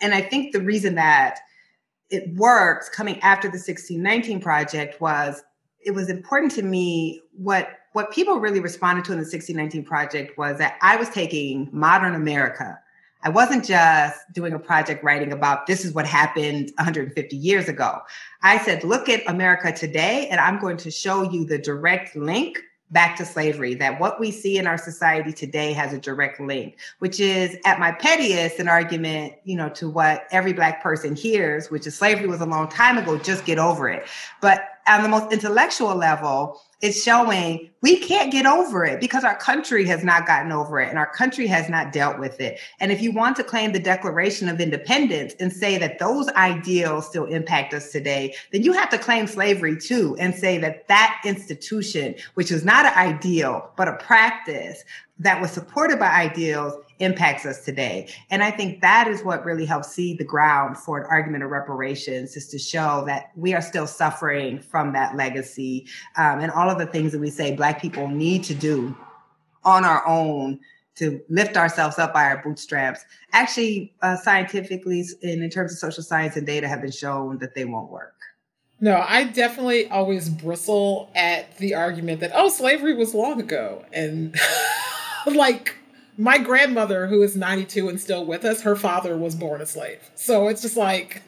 [0.00, 1.40] And I think the reason that
[2.08, 5.42] it works coming after the 1619 project was
[5.84, 10.38] it was important to me what what people really responded to in the 1619 project
[10.38, 12.78] was that I was taking modern America
[13.22, 18.00] I wasn't just doing a project writing about this is what happened 150 years ago.
[18.42, 22.58] I said, look at America today, and I'm going to show you the direct link
[22.90, 26.76] back to slavery, that what we see in our society today has a direct link,
[26.98, 31.70] which is at my pettiest an argument, you know, to what every black person hears,
[31.70, 34.06] which is slavery was a long time ago, just get over it.
[34.40, 39.36] But on the most intellectual level, it's showing we can't get over it because our
[39.36, 42.58] country has not gotten over it and our country has not dealt with it.
[42.80, 47.06] And if you want to claim the Declaration of Independence and say that those ideals
[47.06, 51.20] still impact us today, then you have to claim slavery too and say that that
[51.24, 54.82] institution, which is not an ideal, but a practice
[55.18, 58.08] that was supported by ideals impacts us today.
[58.30, 61.50] And I think that is what really helps seed the ground for an argument of
[61.50, 65.86] reparations is to show that we are still suffering from that legacy
[66.16, 68.96] um, and all of the things that we say Black people need to do
[69.64, 70.60] on our own
[70.96, 73.04] to lift ourselves up by our bootstraps.
[73.32, 77.54] Actually, uh, scientifically, and in terms of social science and data, have been shown that
[77.54, 78.14] they won't work.
[78.80, 83.84] No, I definitely always bristle at the argument that, oh, slavery was long ago.
[83.92, 84.34] And
[85.26, 85.76] like,
[86.20, 89.98] my grandmother, who is 92 and still with us, her father was born a slave.
[90.14, 91.22] So it's just like.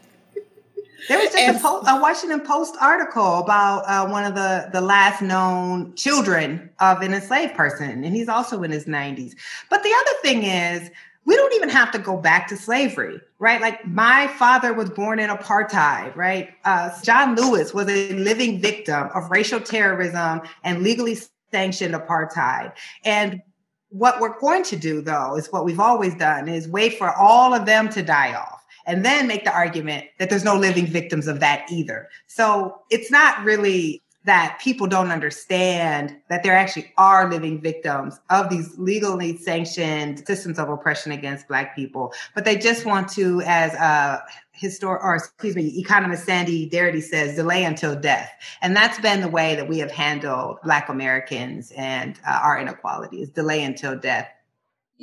[1.09, 4.81] There was just and, a, a, Washington Post article about uh, one of the, the
[4.81, 9.35] last known children of an enslaved person, and he's also in his 90s.
[9.69, 10.91] But the other thing is,
[11.25, 13.61] we don't even have to go back to slavery, right?
[13.61, 16.51] Like my father was born in apartheid, right?
[16.65, 21.17] Uh, John Lewis was a living victim of racial terrorism and legally
[21.51, 22.73] sanctioned apartheid.
[23.05, 23.43] And
[23.93, 27.53] what we're going to do, though, is what we've always done is wait for all
[27.55, 31.29] of them to die off and then make the argument that there's no living victims
[31.29, 32.09] of that either.
[32.27, 38.49] So it's not really that people don't understand that there actually are living victims of
[38.49, 43.75] these legally sanctioned systems of oppression against Black people, but they just want to, as
[43.75, 48.31] a historic, or excuse me, economist Sandy Darity says, delay until death.
[48.61, 53.23] And that's been the way that we have handled Black Americans and uh, our inequality
[53.23, 54.29] is delay until death.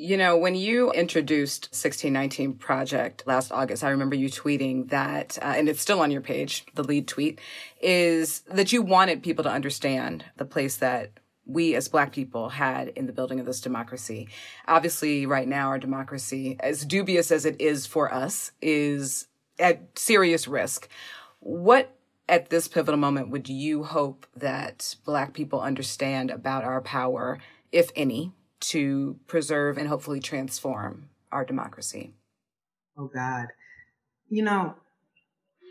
[0.01, 5.55] You know, when you introduced 1619 Project last August, I remember you tweeting that, uh,
[5.57, 7.41] and it's still on your page, the lead tweet,
[7.81, 11.11] is that you wanted people to understand the place that
[11.45, 14.29] we as Black people had in the building of this democracy.
[14.69, 19.27] Obviously, right now, our democracy, as dubious as it is for us, is
[19.59, 20.87] at serious risk.
[21.41, 21.93] What
[22.29, 27.37] at this pivotal moment would you hope that Black people understand about our power,
[27.73, 28.31] if any,
[28.61, 32.13] to preserve and hopefully transform our democracy?
[32.97, 33.47] Oh, God.
[34.29, 34.75] You know,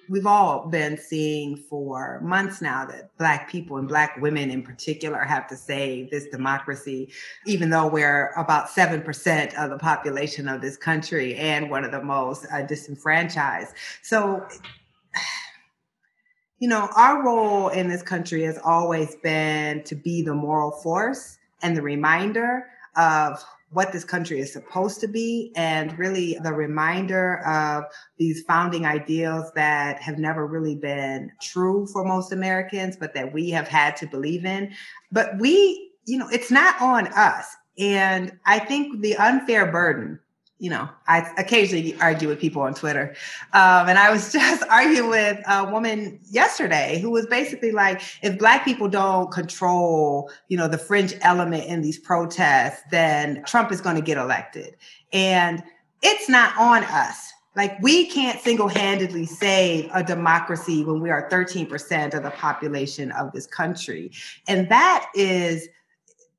[0.09, 5.20] we've all been seeing for months now that Black people and Black women in particular
[5.20, 7.12] have to save this democracy,
[7.46, 12.03] even though we're about 7% of the population of this country and one of the
[12.03, 13.74] most uh, disenfranchised.
[14.03, 14.46] So,
[16.59, 21.38] you know, our role in this country has always been to be the moral force
[21.62, 22.66] and the reminder
[22.98, 27.84] of what this country is supposed to be and really the reminder of
[28.16, 33.50] these founding ideals that have never really been true for most Americans, but that we
[33.50, 34.72] have had to believe in.
[35.12, 37.56] But we, you know, it's not on us.
[37.78, 40.18] And I think the unfair burden
[40.58, 43.14] you know, I occasionally argue with people on Twitter.
[43.52, 48.38] Um, and I was just arguing with a woman yesterday who was basically like, if
[48.38, 53.80] Black people don't control, you know, the fringe element in these protests, then Trump is
[53.80, 54.76] going to get elected.
[55.12, 55.62] And
[56.02, 57.32] it's not on us.
[57.56, 63.11] Like, we can't single handedly save a democracy when we are 13% of the population
[63.12, 64.12] of this country.
[64.46, 65.68] And that is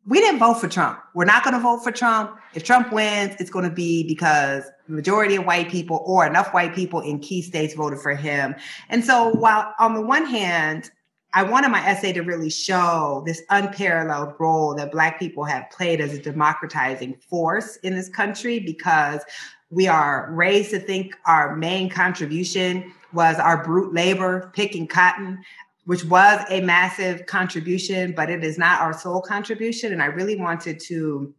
[0.09, 0.99] we didn't vote for Trump.
[1.13, 2.35] We're not going to vote for Trump.
[2.55, 6.51] If Trump wins, it's going to be because the majority of white people or enough
[6.51, 8.55] white people in key states voted for him.
[8.89, 10.89] And so while on the one hand,
[11.35, 16.01] I wanted my essay to really show this unparalleled role that Black people have played
[16.01, 19.21] as a democratizing force in this country because
[19.69, 25.43] we are raised to think our main contribution was our brute labor, picking cotton,
[25.89, 29.91] which was a massive contribution, but it is not our sole contribution.
[29.91, 31.33] And I really wanted to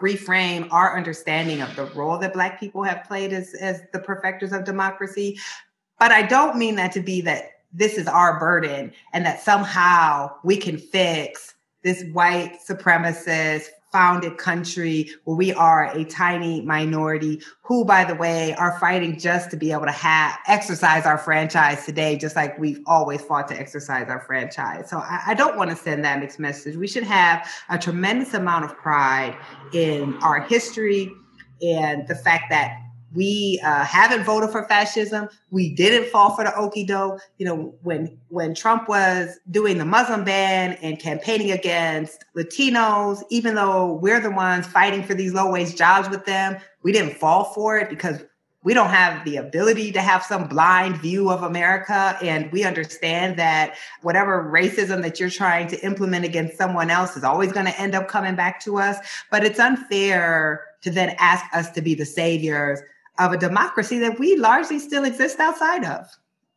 [0.00, 4.52] reframe our understanding of the role that Black people have played as, as the perfecters
[4.52, 5.40] of democracy.
[5.98, 10.30] But I don't mean that to be that this is our burden and that somehow
[10.44, 17.82] we can fix this white supremacist founded country where we are a tiny minority who
[17.82, 22.14] by the way are fighting just to be able to have exercise our franchise today
[22.14, 24.90] just like we've always fought to exercise our franchise.
[24.90, 26.76] So I, I don't want to send that mixed message.
[26.76, 29.34] We should have a tremendous amount of pride
[29.72, 31.10] in our history
[31.62, 32.78] and the fact that
[33.16, 35.28] we uh, haven't voted for fascism.
[35.50, 37.20] We didn't fall for the okie doke.
[37.38, 43.54] You know, when when Trump was doing the Muslim ban and campaigning against Latinos, even
[43.54, 47.44] though we're the ones fighting for these low wage jobs with them, we didn't fall
[47.44, 48.22] for it because
[48.62, 52.18] we don't have the ability to have some blind view of America.
[52.20, 57.22] And we understand that whatever racism that you're trying to implement against someone else is
[57.22, 58.98] always going to end up coming back to us.
[59.30, 62.80] But it's unfair to then ask us to be the saviors
[63.18, 66.06] of a democracy that we largely still exist outside of.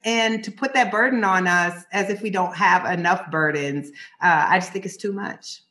[0.03, 3.89] And to put that burden on us as if we don't have enough burdens,
[4.22, 5.62] uh, I just think it's too much.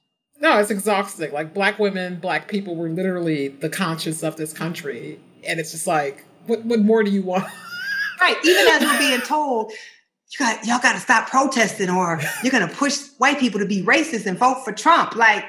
[0.41, 1.33] No, it's exhausting.
[1.33, 5.19] Like black women, black people were literally the conscience of this country.
[5.47, 7.45] And it's just like, what, what more do you want?
[8.21, 8.37] right.
[8.45, 9.73] Even as we're being told,
[10.31, 13.83] you got y'all got to stop protesting, or you're gonna push white people to be
[13.83, 15.17] racist and vote for Trump.
[15.17, 15.45] Like,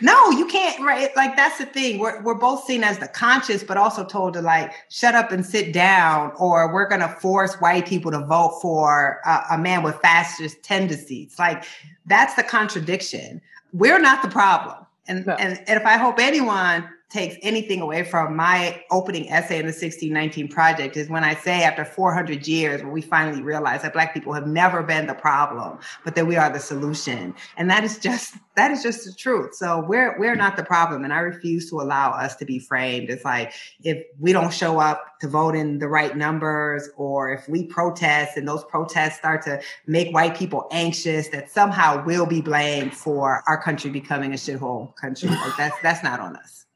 [0.00, 0.80] no, you can't.
[0.80, 1.14] Right?
[1.16, 1.98] Like that's the thing.
[1.98, 5.44] We're we're both seen as the conscious, but also told to like shut up and
[5.44, 9.96] sit down, or we're gonna force white people to vote for a, a man with
[9.96, 11.38] fascist tendencies.
[11.38, 11.64] Like
[12.06, 13.40] that's the contradiction.
[13.72, 14.86] We're not the problem.
[15.06, 15.34] And, no.
[15.34, 19.72] and and if I hope anyone takes anything away from my opening essay in the
[19.72, 24.14] 1619 project is when I say after 400 years, when we finally realize that Black
[24.14, 27.34] people have never been the problem, but that we are the solution.
[27.56, 29.54] And that is just that is just the truth.
[29.54, 33.10] So we're we're not the problem, and I refuse to allow us to be framed
[33.10, 33.52] It's like
[33.82, 38.36] if we don't show up to vote in the right numbers, or if we protest
[38.36, 43.42] and those protests start to make white people anxious, that somehow we'll be blamed for
[43.48, 45.28] our country becoming a shithole country.
[45.28, 46.66] Like that's that's not on us.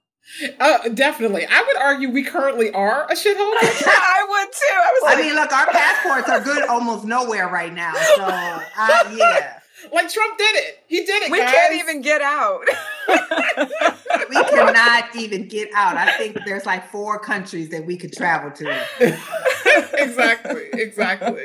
[0.59, 1.47] Uh, definitely.
[1.47, 3.37] I would argue we currently are a shithole.
[3.37, 4.75] I would too.
[4.75, 7.93] I was like, I mean, look, our passports are good almost nowhere right now.
[7.95, 9.61] So, uh, yeah.
[9.93, 10.85] Like Trump did it.
[10.87, 11.31] He did it.
[11.31, 11.53] We guys.
[11.53, 12.65] can't even get out.
[14.29, 15.97] we cannot even get out.
[15.97, 18.87] I think there's like four countries that we could travel to.
[19.95, 20.69] exactly.
[20.73, 21.45] Exactly.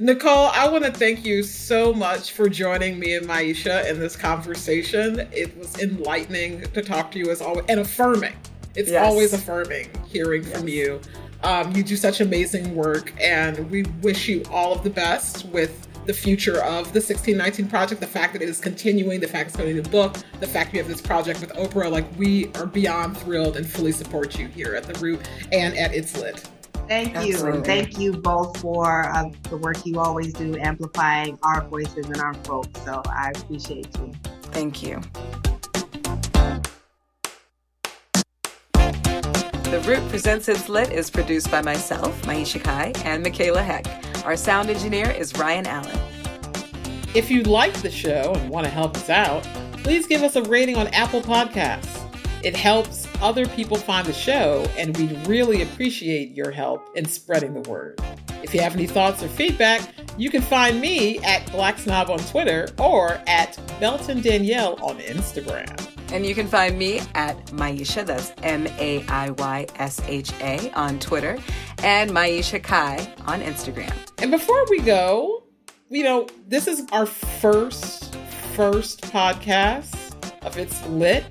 [0.00, 4.16] Nikole, I want to thank you so much for joining me and Maiysha in this
[4.16, 5.28] conversation.
[5.32, 8.34] It was enlightening to talk to you as always and affirming.
[8.74, 9.04] It's yes.
[9.04, 10.56] always affirming hearing yes.
[10.56, 11.00] from you.
[11.42, 15.87] Um, you do such amazing work, and we wish you all of the best with
[16.08, 19.56] the future of the 1619 project, the fact that it is continuing, the fact it's
[19.56, 21.92] going to be a book, the fact we have this project with Oprah.
[21.92, 25.20] Like, we are beyond thrilled and fully support you here at The Root
[25.52, 26.48] and at It's Lit.
[26.88, 27.34] Thank you.
[27.34, 27.58] Absolutely.
[27.58, 32.16] And thank you both for uh, the work you always do, amplifying our voices and
[32.22, 32.80] our folks.
[32.84, 34.10] So I appreciate you.
[34.44, 35.02] Thank you.
[39.70, 43.84] The Root Presents It's Lit is produced by myself, Maiysha Kai, and Michaela Heck.
[44.24, 45.98] Our sound engineer is Ryan Allen.
[47.14, 49.42] If you like the show and want to help us out,
[49.72, 52.04] please give us a rating on Apple Podcasts.
[52.44, 57.54] It helps other people find the show, and we'd really appreciate your help in spreading
[57.54, 58.00] the word.
[58.42, 59.80] If you have any thoughts or feedback,
[60.16, 65.97] you can find me at Black Snob on Twitter or at Belton Danielle on Instagram.
[66.10, 70.70] And you can find me at Maiysha, that's M A I Y S H A,
[70.72, 71.38] on Twitter,
[71.82, 73.92] and Maiysha Kai on Instagram.
[74.18, 75.44] And before we go,
[75.90, 78.16] you know, this is our first,
[78.54, 81.24] first podcast of It's Lit.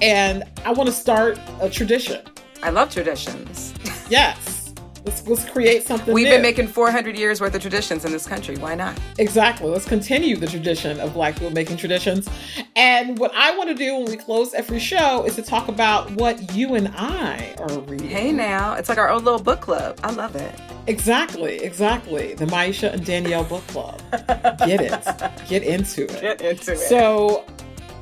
[0.00, 2.22] And I want to start a tradition.
[2.62, 3.74] I love traditions.
[4.08, 4.61] yes.
[5.04, 6.34] Let's, let's create something We've new.
[6.34, 8.56] been making 400 years worth of traditions in this country.
[8.56, 8.98] Why not?
[9.18, 9.68] Exactly.
[9.68, 12.28] Let's continue the tradition of Black people making traditions.
[12.76, 16.08] And what I want to do when we close every show is to talk about
[16.12, 18.08] what you and I are reading.
[18.08, 18.74] Hey, now.
[18.74, 19.98] It's like our own little book club.
[20.04, 20.54] I love it.
[20.86, 22.34] Exactly, exactly.
[22.34, 24.00] The Maiysha and Danielle book club.
[24.58, 25.48] Get it.
[25.48, 26.20] Get into it.
[26.20, 26.78] Get into it.
[26.78, 27.44] So,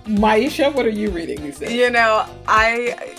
[0.05, 1.72] Maiysha, what are you reading these days?
[1.72, 3.16] You know, I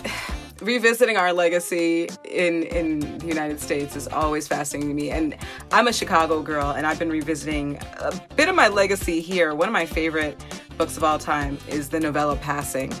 [0.62, 5.10] revisiting our legacy in in the United States is always fascinating to me.
[5.10, 5.36] And
[5.72, 9.54] I'm a Chicago girl, and I've been revisiting a bit of my legacy here.
[9.54, 10.42] One of my favorite
[10.78, 12.92] books of all time is the novella Passing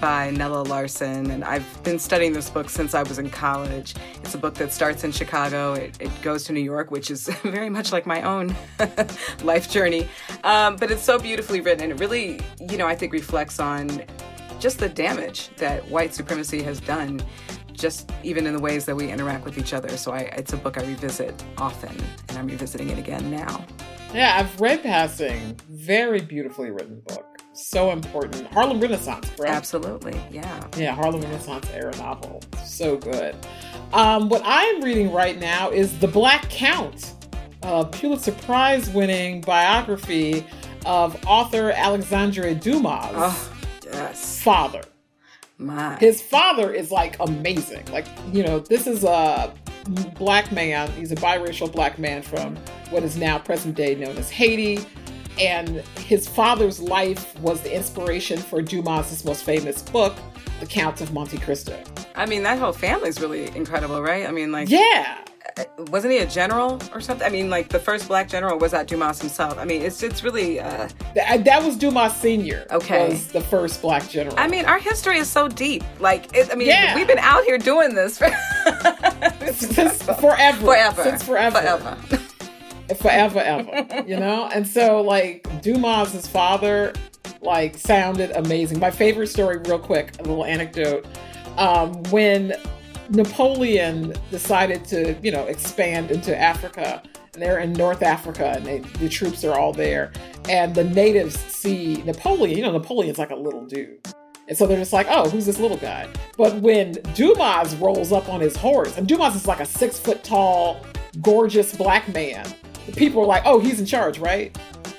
[0.00, 3.94] by Nella Larsen, and I've been studying this book since I was in college.
[4.22, 7.28] It's a book that starts in Chicago, it, it goes to New York, which is
[7.42, 8.54] very much like my own
[9.42, 10.08] life journey.
[10.44, 14.04] Um, but it's so beautifully written, and it really, you know, I think reflects on
[14.60, 17.20] just the damage that white supremacy has done
[17.72, 19.96] just even in the ways that we interact with each other.
[19.96, 21.94] So I, it's a book I revisit often,
[22.28, 23.64] and I'm revisiting it again now.
[24.14, 25.58] Yeah, I've read Passing.
[25.68, 27.38] Very beautifully written book.
[27.52, 28.46] So important.
[28.52, 29.54] Harlem Renaissance, correct?
[29.54, 30.66] Absolutely, yeah.
[30.76, 32.42] Yeah, Harlem Renaissance era novel.
[32.64, 33.34] So good.
[33.92, 37.14] Um, what I am reading right now is The Black Count,
[37.62, 40.46] a Pulitzer Prize winning biography
[40.84, 43.55] of author Alexandre Dumas' oh,
[43.96, 44.42] yes.
[44.42, 44.82] father.
[45.58, 45.96] My.
[45.96, 47.84] His father is like amazing.
[47.90, 49.54] Like, you know, this is a
[50.18, 50.90] black man.
[50.92, 52.56] He's a biracial black man from
[52.90, 54.84] what is now present day known as Haiti.
[55.40, 60.14] And his father's life was the inspiration for Dumas' most famous book,
[60.60, 61.82] The Count of Monte Cristo.
[62.14, 64.26] I mean, that whole family's really incredible, right?
[64.26, 65.18] I mean, like, yeah,
[65.88, 67.26] wasn't he a general or something?
[67.26, 69.58] I mean, like the first black general was that Dumas himself.
[69.58, 72.66] I mean, it's it's really uh, that, that was Dumas Senior.
[72.70, 74.34] Okay, was the first black general.
[74.38, 75.82] I mean, our history is so deep.
[75.98, 76.94] Like, it, I mean, yeah.
[76.94, 78.28] we've been out here doing this for
[79.52, 81.96] since forever, forever, since forever, forever.
[82.94, 84.48] forever, ever, you know?
[84.52, 86.92] And so, like, Dumas's father,
[87.40, 88.78] like, sounded amazing.
[88.78, 91.06] My favorite story, real quick, a little anecdote.
[91.56, 92.54] Um, when
[93.10, 97.02] Napoleon decided to, you know, expand into Africa,
[97.32, 100.12] and they're in North Africa, and they, the troops are all there,
[100.48, 102.56] and the natives see Napoleon.
[102.56, 103.98] You know, Napoleon's like a little dude.
[104.48, 106.08] And so they're just like, oh, who's this little guy?
[106.36, 110.22] But when Dumas rolls up on his horse, and Dumas is like a six foot
[110.22, 110.80] tall,
[111.20, 112.46] gorgeous black man,
[112.86, 114.56] the people are like, oh, he's in charge, right?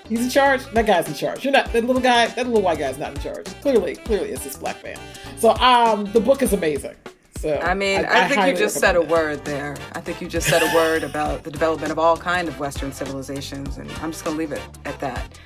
[0.09, 0.65] He's in charge.
[0.71, 1.43] That guy's in charge.
[1.43, 2.27] You're not that little guy.
[2.27, 3.45] That little white guy's not in charge.
[3.61, 4.99] Clearly, clearly, it's this black man.
[5.37, 6.95] So, um, the book is amazing.
[7.37, 9.77] So I mean, I, I, I think you just said a word there.
[9.93, 12.91] I think you just said a word about the development of all kind of Western
[12.91, 15.39] civilizations, and I'm just gonna leave it at that.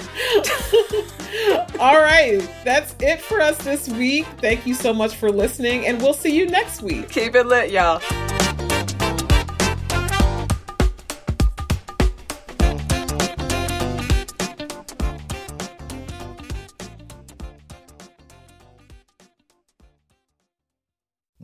[1.80, 4.26] all right, that's it for us this week.
[4.38, 7.10] Thank you so much for listening, and we'll see you next week.
[7.10, 8.02] Keep it lit, y'all.